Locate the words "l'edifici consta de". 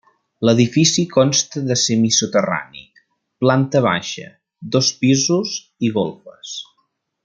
0.47-1.77